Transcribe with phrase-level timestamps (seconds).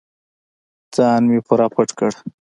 [0.95, 2.11] ځان مې پوره پټ کړ.